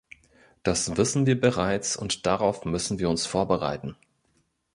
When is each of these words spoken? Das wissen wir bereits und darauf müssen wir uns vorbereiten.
Das 0.63 0.97
wissen 0.97 1.27
wir 1.27 1.39
bereits 1.39 1.95
und 1.95 2.25
darauf 2.25 2.65
müssen 2.65 2.97
wir 2.97 3.07
uns 3.07 3.27
vorbereiten. 3.27 3.95